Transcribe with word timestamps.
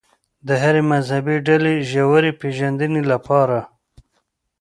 د 0.47 0.49
هرې 0.61 0.81
مذهبي 0.91 1.37
ډلې 1.47 1.75
ژورې 1.91 2.31
پېژندنې 2.41 3.01
لپاره. 3.11 3.59